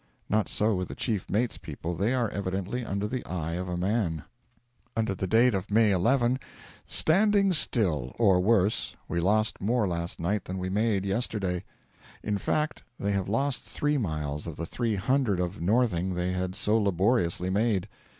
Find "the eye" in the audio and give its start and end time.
3.07-3.53